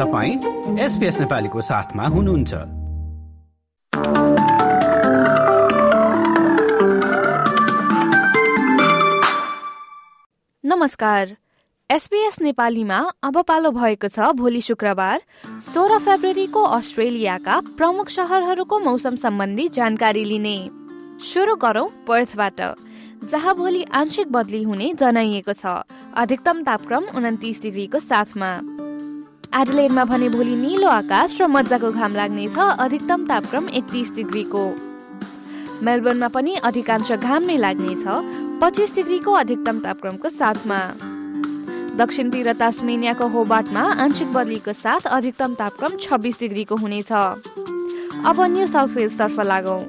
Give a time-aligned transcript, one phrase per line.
[0.00, 2.54] तपाईँ एसपिएस नेपालीको साथमा हुनुहुन्छ।
[10.64, 11.36] नमस्कार।
[11.90, 15.20] एसपीएस नेपालीमा अब पालो भएको छ भोलि शुक्रबार
[15.68, 20.58] सोह्र फेब्रुअरीको अस्ट्रेलियाका प्रमुख सहरहरूको मौसम सम्बन्धी जानकारी लिने।
[21.20, 22.60] सुरु गरौं पर्थबाट
[23.30, 25.84] जहाँ भोलि आंशिक बदली हुने जनाइएको छ।
[26.16, 28.69] अधिकतम तापक्रम उन्तिस डिग्रीको साथमा।
[29.58, 34.62] एडलेडमा भने भोलि निलो आकाश र मजाको घाम लाग्नेछ अधिकतम तापक्रम एकतिस डिग्रीको।
[35.82, 38.04] मेलबर्नमा पनि अधिकांश घाम नै लाग्नेछ
[38.62, 40.78] पच्चिस डिग्रीको अधिकतम तापक्रमको साथमा।
[41.98, 49.40] दक्षिणतिर तास्मेनियाको होबाटमा आंशिक बदलीको साथ अधिकतम तापक्रम छब्बिस डिग्रीको हुनेछ। अब न्यू साउथ वेल्सतर्फ
[49.50, 49.82] लागौँ।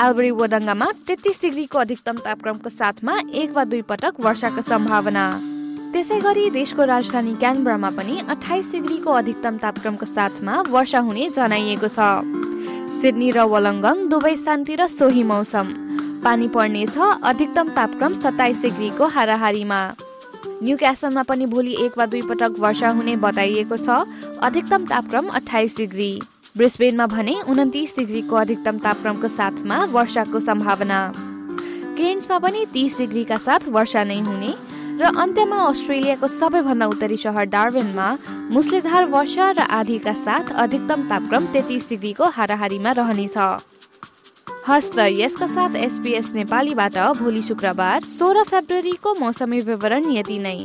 [0.00, 5.51] एल्बरी वडङ्गामा तेत्तिस डिग्रीको अधिकतम तापक्रमको साथमा एक वा दुई पटक वर्षाको सम्भावना।
[5.92, 12.06] त्यसै गरी देशको राजधानी क्यानबरामा पनि अठाइस डिग्रीको अधिकतम तापक्रमको साथमा वर्षा हुने जनाइएको छ।
[13.00, 15.66] सिडनी र वलङ्गङ दुवै स्थानतिर सोही मौसम।
[16.24, 16.96] पानी पर्नेछ
[17.32, 19.80] अधिकतम तापक्रम सत्ताइस डिग्रीको हाराहारीमा।
[20.64, 24.00] न्यू क्यासलमा पनि भोलि एक वा दुई पटक वर्षा हुने बताइएको छ
[24.48, 26.10] अधिकतम तापक्रम अठाइस डिग्री।
[26.56, 31.00] ब्रिस्बेनमा भने उन्तिस डिग्रीको अधिकतम तापक्रमको साथमा वर्षाको सम्भावना।
[31.96, 34.52] केन्समा पनि तिस डिग्रीका साथ वर्षा नै हुने।
[35.02, 38.06] र अन्त्यमा अस्ट्रेलियाको सबैभन्दा उत्तरी सहर डार्बेनमा
[38.50, 43.36] मुसलेधार वर्षा र आधीका साथ अधिकतम तापक्रम तेत्तिस डिग्रीको हाराहारीमा रहनेछ।
[44.68, 50.58] हस्त यसका साथ एसपिएस नेपालीबाट भोलि शुक्रबार सोह्र फेब्रुअरीको मौसमी विवरण यति नै।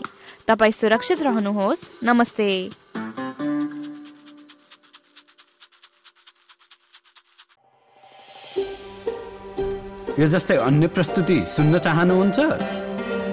[0.48, 2.50] तपाईँ सुरक्षित रहनुहोस्। नमस्ते।
[10.20, 12.87] यो जस्तै अन्य प्रस्तुति सुन्न चाहनुहुन्छ?